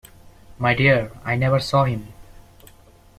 My 0.57 0.73
dear, 0.73 1.11
I 1.23 1.35
never 1.35 1.59
saw 1.59 1.83
him. 1.83 2.07